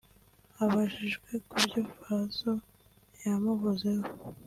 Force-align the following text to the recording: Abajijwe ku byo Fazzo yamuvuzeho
Abajijwe 0.63 1.31
ku 1.49 1.55
byo 1.63 1.81
Fazzo 1.99 2.51
yamuvuzeho 3.23 4.07